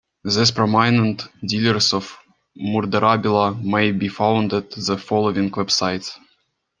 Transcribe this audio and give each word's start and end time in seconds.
These 0.23 0.49
prominent 0.49 1.21
dealers 1.47 1.93
of 1.93 2.17
murderabilia 2.57 3.63
may 3.63 3.91
be 3.91 4.07
found 4.09 4.51
at 4.51 4.71
the 4.71 4.97
following 4.97 5.51
websites. 5.51 6.17